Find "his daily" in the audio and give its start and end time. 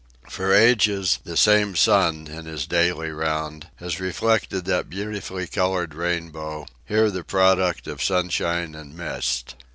2.47-3.11